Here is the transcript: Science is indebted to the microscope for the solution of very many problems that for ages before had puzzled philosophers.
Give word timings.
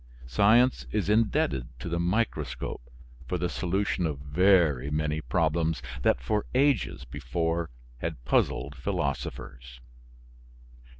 Science 0.25 0.87
is 0.91 1.09
indebted 1.09 1.69
to 1.77 1.87
the 1.87 1.99
microscope 1.99 2.81
for 3.27 3.37
the 3.37 3.47
solution 3.47 4.07
of 4.07 4.17
very 4.17 4.89
many 4.89 5.21
problems 5.21 5.79
that 6.01 6.19
for 6.19 6.47
ages 6.55 7.05
before 7.05 7.69
had 7.99 8.25
puzzled 8.25 8.73
philosophers. 8.75 9.79